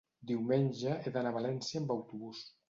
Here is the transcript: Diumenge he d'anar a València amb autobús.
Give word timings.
Diumenge 0.29 0.95
he 1.03 1.13
d'anar 1.17 1.35
a 1.35 1.35
València 1.37 1.83
amb 1.83 1.95
autobús. 1.99 2.43